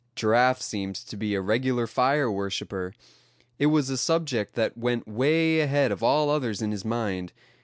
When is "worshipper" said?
2.31-2.95